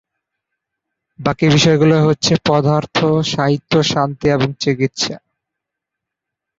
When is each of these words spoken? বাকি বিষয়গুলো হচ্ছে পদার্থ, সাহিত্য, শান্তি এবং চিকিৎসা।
বাকি 1.19 1.45
বিষয়গুলো 1.49 1.95
হচ্ছে 2.05 2.33
পদার্থ, 2.47 2.97
সাহিত্য, 3.31 3.73
শান্তি 3.83 4.25
এবং 4.29 4.49
চিকিৎসা। 4.59 5.15